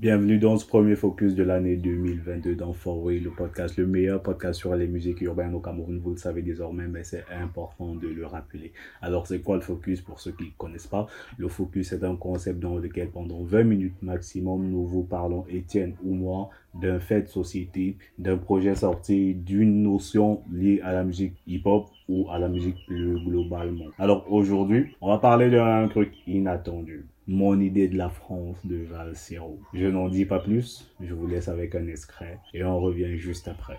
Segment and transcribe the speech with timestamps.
[0.00, 4.56] Bienvenue dans ce premier focus de l'année 2022 dans Forway, le podcast, le meilleur podcast
[4.56, 5.98] sur les musiques urbaines au Cameroun.
[5.98, 8.72] Vous le savez désormais, mais c'est important de le rappeler.
[9.02, 11.08] Alors, c'est quoi le focus pour ceux qui ne connaissent pas?
[11.36, 15.96] Le focus est un concept dans lequel pendant 20 minutes maximum, nous vous parlons, Étienne
[16.04, 21.34] ou moi, d'un fait de société, d'un projet sorti, d'une notion liée à la musique
[21.48, 23.86] hip-hop ou à la musique plus globalement.
[23.98, 29.60] Alors aujourd'hui, on va parler d'un truc inattendu mon idée de la France de Valsero.
[29.74, 33.48] Je n'en dis pas plus, je vous laisse avec un extrait et on revient juste
[33.48, 33.78] après.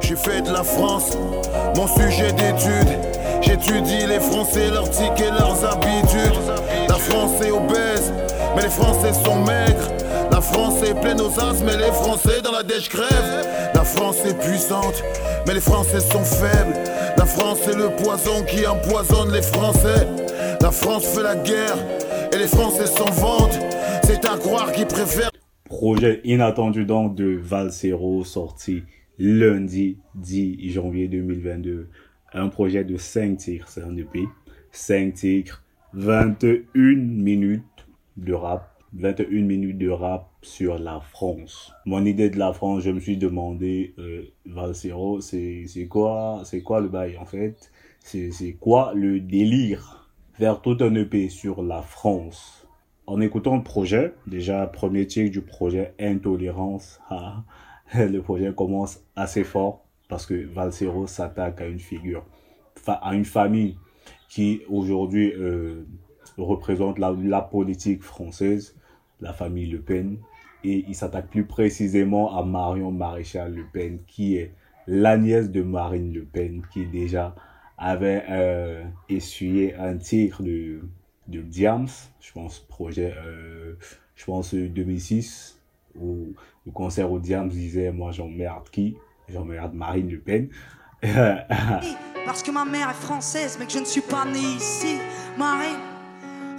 [0.00, 1.18] J'ai fait de la France
[1.76, 2.98] mon sujet d'étude.
[3.40, 6.38] J'étudie les Français, leurs tics et leurs habitudes.
[6.88, 8.12] La France est obèse,
[8.54, 9.90] mais les Français sont maigres.
[10.30, 13.46] La France est pleine aux as, mais les Français dans la dèche crèvent.
[13.74, 15.02] La France est puissante,
[15.48, 16.78] mais les Français sont faibles.
[17.16, 20.06] La France est le poison qui empoisonne les Français.
[20.60, 21.76] La France fait la guerre,
[22.32, 23.58] et les Français s'en vantent.
[24.04, 25.30] C'est à croire qu'ils préfèrent.
[25.64, 28.82] Projet inattendu donc de Valsero sorti
[29.18, 31.88] lundi 10 janvier 2022.
[32.34, 34.24] Un projet de 5 titres, c'est un EP.
[34.72, 35.62] 5 titres,
[35.92, 37.62] 21 minutes
[38.16, 38.68] de rap.
[38.94, 41.72] 21 minutes de rap sur la France.
[41.86, 46.80] Mon idée de la France, je me suis demandé, euh, Valsero, c'est quoi, c'est quoi
[46.80, 47.70] le bail en fait?
[48.00, 50.01] C'est quoi le délire?
[50.62, 52.66] Tout un EP sur la France.
[53.06, 57.44] En écoutant le projet, déjà premier titre du projet Intolérance, ah,
[57.94, 62.24] le projet commence assez fort parce que Valsero s'attaque à une figure,
[62.86, 63.78] à une famille
[64.28, 65.86] qui aujourd'hui euh,
[66.36, 68.76] représente la, la, politique française,
[69.20, 70.18] la famille Le Pen,
[70.64, 74.54] et il s'attaque plus précisément à Marion Maréchal Le Pen, qui est
[74.88, 77.34] la nièce de Marine Le Pen, qui déjà
[77.78, 80.80] avait euh, essuyé un tir de,
[81.28, 81.88] de Diams,
[82.20, 83.74] je pense, projet, euh,
[84.14, 85.60] je pense 2006,
[85.94, 86.34] où
[86.66, 88.96] le concert où Diams disait Moi j'emmerde qui?
[89.28, 90.48] J'emmerde Marine Le Pen.
[92.24, 94.98] Parce que ma mère est française, mais que je ne suis pas né ici.
[95.36, 95.80] Marine,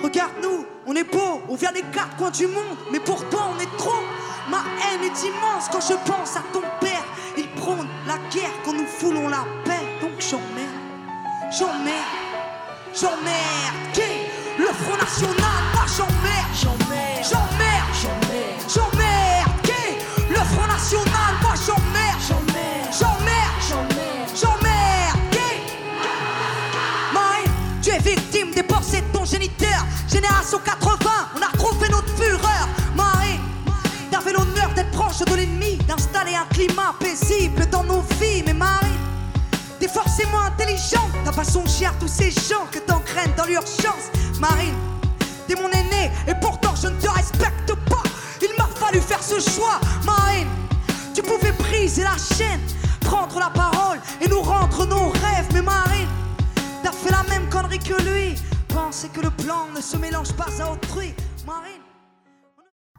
[0.02, 3.78] regarde-nous, on est beau, on vient des quatre coins du monde, mais pourtant on est
[3.78, 4.04] trop.
[4.50, 7.06] Ma haine est immense quand je pense à ton père.
[7.38, 10.63] Il prône la guerre quand nous foulons la paix, donc j'emmerde.
[11.56, 11.78] J'emmerde,
[13.00, 14.02] j'emmerde qui
[14.58, 19.62] Le Front National, moi j'emmerde, j'emmerde, j'emmerde, j'emmerde.
[19.62, 21.23] Qui Le Front National,
[41.42, 44.12] songé à tous ces gens que t'engraines dans l'urgence.
[44.40, 44.76] Marine,
[45.48, 48.04] t'es mon aîné et pourtant je ne te respecte pas.
[48.42, 50.48] Il m'a fallu faire ce choix, Marine.
[51.16, 52.60] Tu pouvais briser la chaîne,
[53.02, 55.48] prendre la parole et nous rendre nos rêves.
[55.54, 56.08] Mais Marine,
[56.84, 58.36] t'as fait la même connerie que lui.
[58.68, 61.14] Pensez que le plan ne se mélange pas à autrui.
[61.48, 61.82] Marine.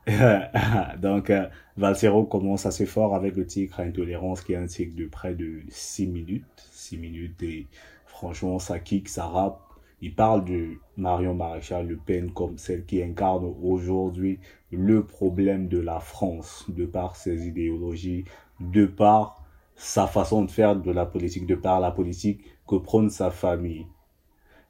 [1.00, 1.46] Donc, euh,
[1.76, 5.62] Valsero commence assez fort avec le titre Intolérance, qui est un titre de près de
[5.68, 6.68] 6 minutes.
[6.72, 7.66] 6 minutes et
[8.24, 9.60] franchement, ça kick, ça rappe.
[10.00, 14.38] Il parle de Marion Maréchal Le Pen comme celle qui incarne aujourd'hui
[14.72, 18.24] le problème de la France, de par ses idéologies,
[18.60, 19.44] de par
[19.76, 23.86] sa façon de faire de la politique, de par la politique que prône sa famille.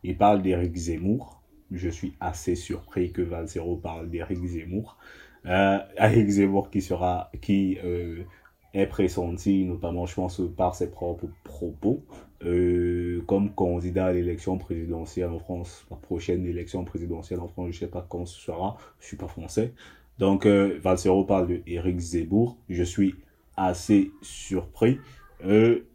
[0.03, 1.41] Il parle d'Éric Zemmour.
[1.71, 4.99] Je suis assez surpris que Valsero parle d'Éric Zemmour.
[5.47, 5.79] Euh,
[6.27, 8.25] Zemmour qui sera, qui euh,
[8.75, 12.03] est pressenti, notamment je pense par ses propres propos,
[12.45, 17.79] euh, comme candidat à l'élection présidentielle en France, la prochaine élection présidentielle en France, je
[17.79, 19.73] sais pas quand ce sera, je suis pas français.
[20.19, 23.15] Donc euh, Valsero parle de Eric Zemmour, je suis
[23.57, 24.99] assez surpris.
[25.47, 25.87] Euh,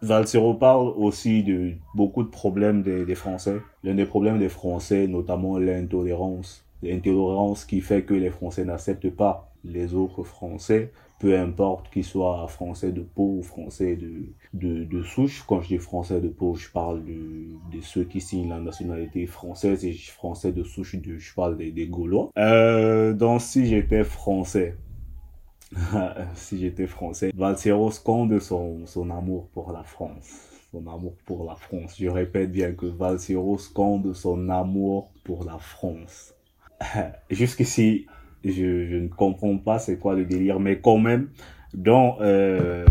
[0.00, 3.60] Valsero parle aussi de beaucoup de problèmes des Français.
[3.84, 9.52] L'un des problèmes des Français, notamment l'intolérance l'intolérance qui fait que les Français n'acceptent pas
[9.64, 10.92] les autres Français,
[11.22, 15.44] peu importe qu'ils soient français de peau ou français de, de, souche.
[15.46, 19.26] Quand je dis français de peau, je parle de, de ceux qui signent la nationalité
[19.26, 22.32] française et français de souche, de, je parle des, des Gaulois.
[22.38, 24.74] Euh, donc si j'étais français,
[26.34, 31.54] si j'étais français, Valseros compte son, son amour pour la France son amour pour la
[31.54, 31.96] France.
[32.00, 36.34] Je répète bien que Valseros compte son amour pour la France.
[37.30, 38.06] jusqu'ici,
[38.44, 41.28] je, ne comprends pas c'est quoi le délire, mais quand même,
[41.74, 42.84] donc, euh,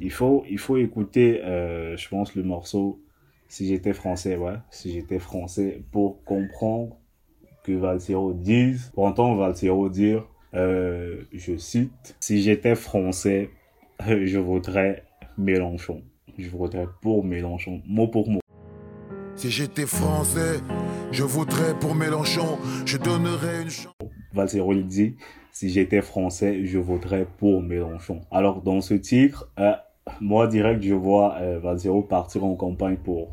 [0.00, 3.00] il, faut, il faut écouter, euh, je pense, le morceau,
[3.48, 6.96] si j'étais français, ouais, si j'étais français, pour comprendre
[7.64, 13.50] que Valsero dise, pour entendre Valsero dire, euh, je cite, si j'étais français,
[14.06, 15.04] je voterais
[15.38, 16.02] Mélenchon.
[16.38, 18.40] Je voterais pour Mélenchon, mot pour mot.
[19.36, 20.60] Si j'étais français,
[21.12, 23.94] je voterais pour Mélenchon, je donnerais une chance.
[24.32, 25.16] Valsero il dit,
[25.52, 28.22] si j'étais français, je voterais pour Mélenchon.
[28.30, 29.72] Alors dans ce titre, euh,
[30.20, 33.28] moi direct, je vois euh, partir en campagne pour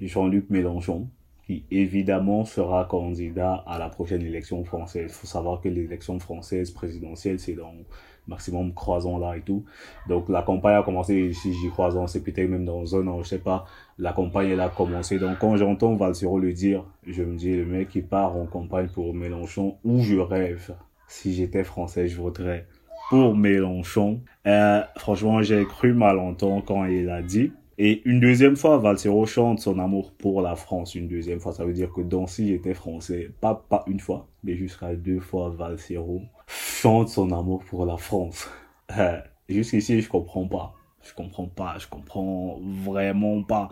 [0.00, 1.08] Jean-Luc Mélenchon
[1.48, 5.06] qui évidemment sera candidat à la prochaine élection française.
[5.08, 7.72] Il faut savoir que l'élection française présidentielle, c'est dans
[8.26, 9.64] maximum trois ans là et tout.
[10.10, 13.28] Donc la campagne a commencé, si j'y crois, c'est peut-être même dans un an, je
[13.28, 13.64] sais pas.
[13.96, 15.18] La campagne, elle a commencé.
[15.18, 18.88] Donc quand j'entends Valsero le dire, je me dis, le mec qui part en campagne
[18.88, 20.74] pour Mélenchon, où je rêve.
[21.06, 22.66] Si j'étais français, je voterais
[23.08, 24.20] pour Mélenchon.
[24.46, 26.18] Euh, franchement, j'ai cru mal
[26.66, 27.52] quand il a dit.
[27.80, 30.96] Et une deuxième fois, Valsero chante son amour pour la France.
[30.96, 34.26] Une deuxième fois, ça veut dire que dans si j'étais français, pas, pas une fois,
[34.42, 38.50] mais jusqu'à deux fois, Valsero chante son amour pour la France.
[38.98, 40.74] Euh, jusqu'ici, je comprends pas.
[41.02, 41.76] Je comprends pas.
[41.78, 43.68] Je comprends vraiment pas.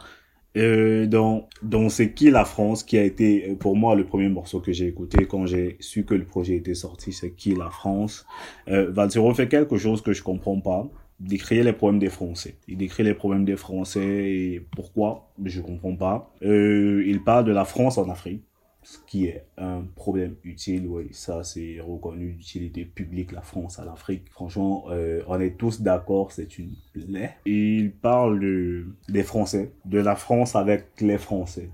[0.57, 1.49] Euh, dans,
[1.91, 4.87] C'est qui la France qui a été euh, pour moi le premier morceau que j'ai
[4.87, 8.25] écouté quand j'ai su que le projet était sorti, c'est qui la France.
[8.69, 8.93] Euh,
[9.35, 10.89] fait quelque chose que je comprends pas
[11.21, 12.57] décrire les problèmes des Français.
[12.69, 16.33] Il décrit les problèmes des Français et pourquoi, je comprends pas.
[16.43, 18.45] Euh, il parle de la France en Afrique,
[18.83, 23.91] ce qui est un problème utile, oui, ça c'est reconnu d'utilité publique, la France en
[23.91, 24.31] Afrique.
[24.31, 27.33] Franchement, euh, on est tous d'accord, c'est une plaie.
[27.47, 31.71] Il parle de, des Français, de la France avec les Français.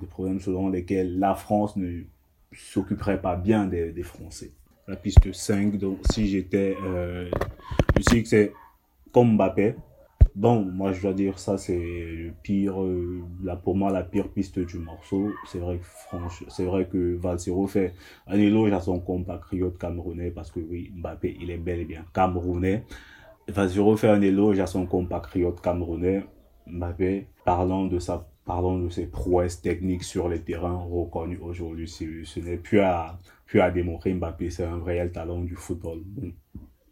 [0.00, 2.02] Des problèmes selon lesquels la France ne
[2.52, 4.52] s'occuperait pas bien des, des Français.
[4.86, 6.76] La piste 5, donc si j'étais...
[7.96, 8.52] Je sais que c'est
[9.24, 9.76] Mbappé.
[10.34, 14.28] Bon, moi je dois dire ça c'est le pire, euh, là pour moi la pire
[14.28, 15.30] piste du morceau.
[15.46, 17.94] C'est vrai que franchement, c'est vrai que Valsero fait
[18.26, 22.04] un éloge à son compatriote camerounais parce que oui, Mbappé il est bel et bien
[22.12, 22.84] camerounais.
[23.48, 26.24] Valsero fait un éloge à son compatriote camerounais,
[26.66, 31.88] Mbappé, parlant de sa parlant de ses prouesses techniques sur les terrains reconnus aujourd'hui.
[31.88, 36.02] Ce n'est plus à, plus à démontrer Mbappé, c'est un réel talent du football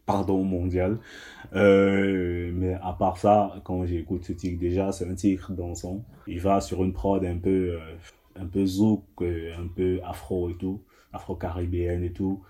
[0.05, 0.97] pardon, mondial.
[1.55, 6.03] Euh, mais à part ça, quand j'écoute ce titre, déjà, c'est un titre dansant.
[6.27, 7.79] Il va sur une prod un peu, euh,
[8.39, 10.81] un peu zouk, euh, un peu afro et tout,
[11.13, 12.41] afro-caribéenne et tout.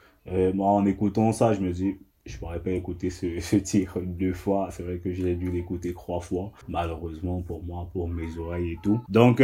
[0.54, 4.34] moi, en écoutant ça, je me dis, je pourrais pas écouter ce, ce titre deux
[4.34, 4.70] fois.
[4.72, 8.80] C'est vrai que j'ai dû l'écouter trois fois, malheureusement pour moi, pour mes oreilles et
[8.82, 9.00] tout.
[9.10, 9.42] Donc,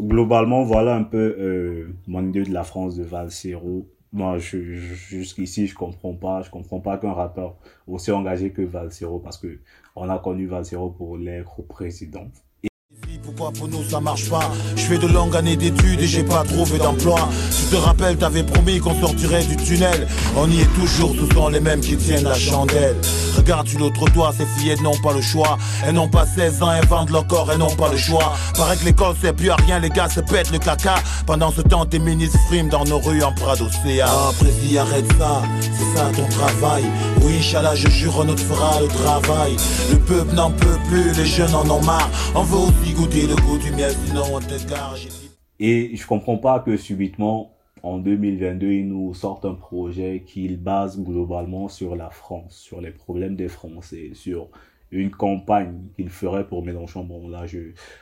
[0.00, 5.74] globalement, voilà un peu mon idée de la France de Valsero moi, je, jusqu'ici, je
[5.74, 6.42] comprends pas.
[6.42, 7.56] Je comprends pas qu'un rappeur
[7.86, 9.60] aussi engagé que Valsero, parce que
[9.96, 12.28] on a connu Valsero pour l'être président.
[13.28, 14.50] Pourquoi pour nous ça marche pas?
[14.74, 17.28] Je fais de longues années d'études et j'ai pas trouvé d'emploi.
[17.50, 20.08] Tu te rappelles, t'avais promis qu'on sortirait du tunnel.
[20.34, 22.96] On y est toujours, ce sont les mêmes qui tiennent la chandelle.
[23.36, 25.58] Regarde tu l'autre toit, ces filles elles n'ont pas le choix.
[25.84, 28.32] Elles n'ont pas 16 ans, elles vendent leur corps, elles n'ont pas le choix.
[28.56, 30.94] Paraît que l'école c'est plus à rien, les gars se pètent le caca.
[31.26, 34.06] Pendant ce temps, tes ministres friment dans nos rues en Prado CA.
[34.08, 36.84] Ah, précis, arrête ça, c'est ça ton travail.
[37.20, 39.56] Oui, Inch'Allah, je jure, on te fera le travail.
[39.90, 42.08] Le peuple n'en peut plus, les jeunes en ont marre.
[42.34, 43.17] On veut aussi goûter
[45.60, 51.00] et je comprends pas que subitement, en 2022, ils nous sortent un projet qui base
[51.00, 54.48] globalement sur la France, sur les problèmes des Français, sur
[54.90, 57.04] une campagne qu'il ferait pour Mélenchon.
[57.04, 57.58] Bon, là, je,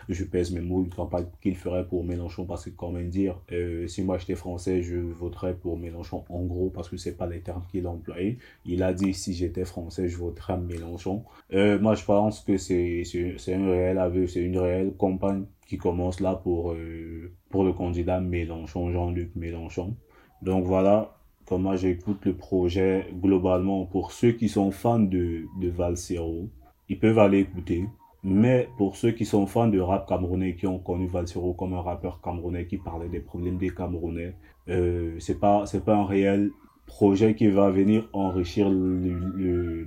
[0.08, 3.40] je pèse mes mots, une campagne qu'il ferait pour Mélenchon parce que, quand même dire,
[3.52, 7.26] euh, si moi j'étais français, je voterais pour Mélenchon en gros parce que c'est pas
[7.26, 8.38] les termes qu'il a employés.
[8.64, 11.24] Il a dit si j'étais français, je voterais Mélenchon.
[11.52, 13.02] Euh, moi, je pense que c'est
[13.48, 18.20] un réel aveu, c'est une réelle campagne qui commence là pour, euh, pour le candidat
[18.20, 19.96] Mélenchon, Jean-Luc Mélenchon.
[20.42, 21.16] Donc voilà,
[21.46, 26.48] comment j'écoute le projet globalement pour ceux qui sont fans de, de Valsero
[26.88, 27.86] ils peuvent aller écouter.
[28.22, 31.80] Mais pour ceux qui sont fans de rap camerounais, qui ont connu Valsero comme un
[31.80, 34.34] rappeur camerounais qui parlait des problèmes des Camerounais,
[34.68, 36.50] euh, c'est pas c'est pas un réel
[36.86, 39.86] projet qui va venir enrichir le,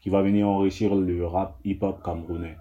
[0.00, 2.56] qui va venir enrichir le rap hip-hop camerounais.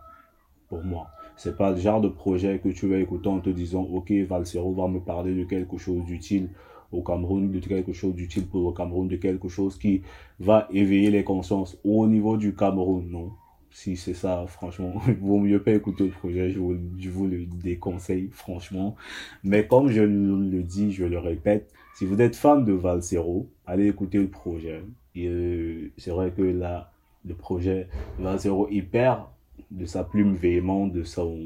[0.69, 3.81] Pour moi, c'est pas le genre de projet que tu vas écouter en te disant
[3.81, 6.49] ok Valsero va me parler de quelque chose d'utile
[6.91, 10.03] au Cameroun, de quelque chose d'utile pour le Cameroun, de quelque chose qui
[10.39, 13.31] va éveiller les consciences au niveau du Cameroun, non
[13.75, 18.29] si c'est ça, franchement, il vaut mieux pas écouter le projet, je vous, le déconseille,
[18.31, 18.95] franchement.
[19.43, 23.87] Mais comme je le dis, je le répète, si vous êtes fan de Valsero, allez
[23.87, 24.81] écouter le projet.
[25.13, 26.93] Et euh, c'est vrai que là,
[27.25, 29.25] le projet Valsero, il perd
[29.71, 31.37] de sa plume véhémente, de son,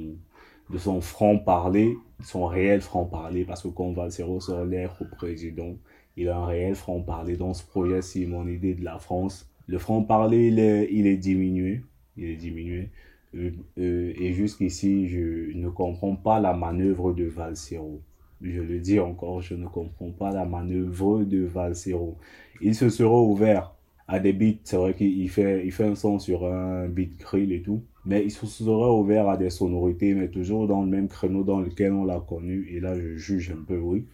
[0.69, 5.73] de son franc-parler, son réel franc-parler, parce que quand Valsero sort l'air au président,
[6.15, 9.49] il a un réel franc-parler dans ce projet, c'est mon idée de la France.
[9.65, 10.59] Le franc-parler, il
[10.91, 11.81] il est diminué,
[12.19, 12.89] il est diminué.
[13.35, 18.01] Euh, euh, et jusqu'ici, je ne comprends pas la manœuvre de Valsero.
[18.41, 22.17] Je le dis encore, je ne comprends pas la manœuvre de Valsero.
[22.61, 23.73] Il se sera ouvert
[24.07, 27.51] à des beats, c'est vrai qu'il fait, il fait un son sur un beat grill
[27.51, 31.07] et tout, mais il se sera ouvert à des sonorités, mais toujours dans le même
[31.07, 34.05] créneau dans lequel on l'a connu, et là je juge un peu, oui,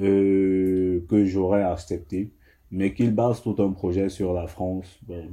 [0.00, 2.30] euh, que j'aurais accepté,
[2.74, 5.28] mais qu'il base tout un projet sur la France, bon,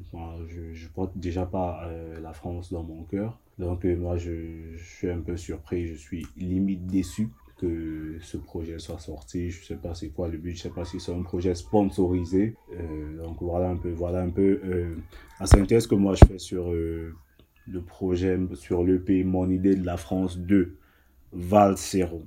[0.48, 4.78] je, je porte déjà pas euh, la France dans mon cœur, donc euh, moi je,
[4.78, 9.50] suis un peu surpris, je suis limite déçu que ce projet soit sorti.
[9.50, 12.56] Je sais pas c'est quoi le but, je sais pas si c'est un projet sponsorisé.
[12.74, 14.62] Euh, donc voilà un peu, voilà un peu
[15.40, 19.98] la synthèse que moi je fais sur le projet, sur l'EP Mon idée de la
[19.98, 20.78] France 2,
[21.34, 22.24] Valsero.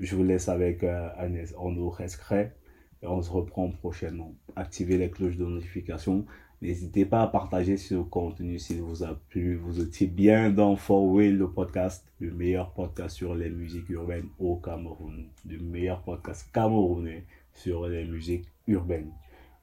[0.00, 2.57] Je vous laisse avec Agnès Arnaud Rescret
[3.02, 4.34] et on se reprend prochainement.
[4.56, 6.24] Activez les cloches de notification.
[6.60, 9.56] N'hésitez pas à partager ce contenu s'il vous a plu.
[9.56, 14.28] Vous étiez bien dans For Will, le podcast, le meilleur podcast sur les musiques urbaines
[14.40, 15.26] au Cameroun.
[15.48, 17.24] Le meilleur podcast camerounais
[17.54, 19.12] sur les musiques urbaines.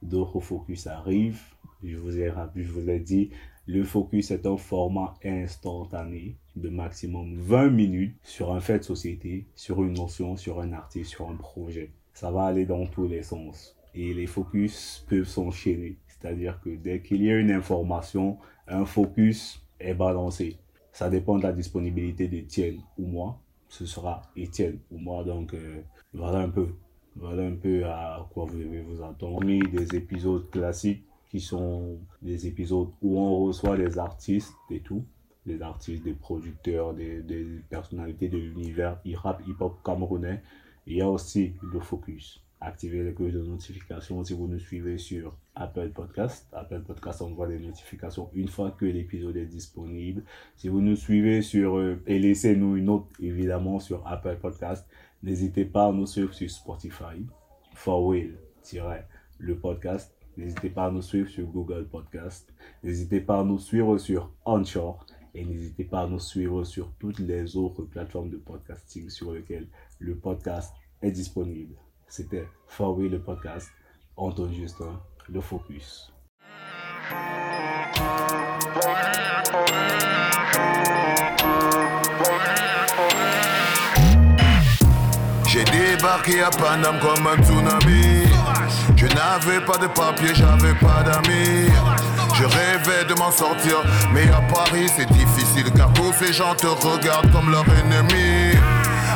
[0.00, 1.42] D'autres focus arrivent.
[1.82, 3.30] Je vous ai rappelé, je vous ai dit,
[3.66, 9.46] le focus est un format instantané de maximum 20 minutes sur un fait de société,
[9.54, 11.90] sur une notion, sur un artiste, sur un projet.
[12.16, 13.76] Ça va aller dans tous les sens.
[13.94, 15.98] Et les focus peuvent s'enchaîner.
[16.08, 20.56] C'est-à-dire que dès qu'il y a une information, un focus est balancé.
[20.92, 23.38] Ça dépend de la disponibilité d'Étienne ou moi.
[23.68, 25.24] Ce sera Étienne ou moi.
[25.24, 25.82] Donc euh,
[26.14, 26.68] voilà un peu.
[27.16, 29.44] Voilà un peu à quoi vous devez vous attendre.
[29.44, 35.04] Des épisodes classiques qui sont des épisodes où on reçoit des artistes et tout.
[35.44, 40.40] Des artistes, des producteurs, des, des personnalités de l'univers hip-hop camerounais.
[40.86, 44.98] Il y a aussi le focus activez les cloches de notification si vous nous suivez
[44.98, 46.46] sur Apple Podcast.
[46.52, 50.24] Apple Podcast envoie des notifications une fois que l'épisode est disponible.
[50.56, 54.86] Si vous nous suivez sur, euh, et laissez-nous une note évidemment sur Apple Podcast,
[55.22, 57.24] n'hésitez pas à nous suivre sur Spotify,
[57.74, 58.36] For Will,
[59.38, 60.12] le podcast.
[60.36, 62.52] N'hésitez pas à nous suivre sur Google Podcast.
[62.82, 65.06] N'hésitez pas à nous suivre sur Onshore.
[65.38, 69.68] Et n'hésitez pas à nous suivre sur toutes les autres plateformes de podcasting sur lesquelles
[69.98, 71.74] le podcast est disponible.
[72.08, 73.68] C'était Fawi le podcast.
[74.16, 76.10] Antoine Justin, le focus.
[85.46, 88.24] J'ai débarqué à Paname comme un tsunami.
[88.96, 92.15] Je n'avais pas de papier, j'avais pas d'amis.
[92.38, 96.66] Je rêvais de m'en sortir, mais à Paris c'est difficile car tous ces gens te
[96.66, 98.56] regardent comme leur ennemi.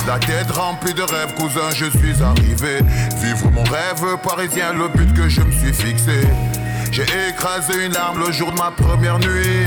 [0.07, 2.79] La tête remplie de rêves, cousin, je suis arrivé.
[3.23, 6.23] Vivre mon rêve parisien, le but que je me suis fixé.
[6.91, 9.67] J'ai écrasé une larme le jour de ma première nuit.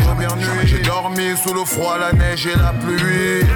[0.66, 3.48] J'ai dormi sous le froid, la neige et la pluie.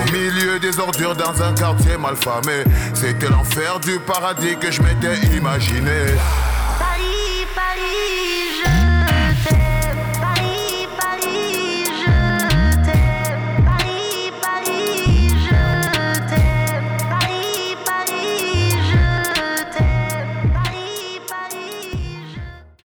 [0.00, 2.64] Au milieu des ordures dans un quartier malfamé.
[2.94, 6.14] C'était l'enfer du paradis que je m'étais imaginé.